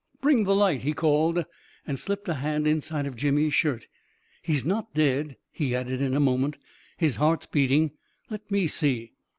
"Bring 0.19 0.45
the 0.45 0.55
light 0.55 0.79
I" 0.79 0.83
he 0.85 0.93
called, 0.93 1.45
and 1.85 1.99
slipped 1.99 2.27
a 2.27 2.33
hand 2.33 2.65
inside 2.65 3.05
of 3.05 3.15
Jimmy's 3.15 3.53
shirt." 3.53 3.85
He's 4.41 4.65
not 4.65 4.95
dead," 4.95 5.37
he 5.51 5.75
added 5.75 6.01
in 6.01 6.15
a 6.15 6.19
moment." 6.19 6.57
His 6.97 7.17
heart's 7.17 7.45
beating. 7.45 7.91
Let 8.27 8.49
me 8.49 8.65
see." 8.65 9.11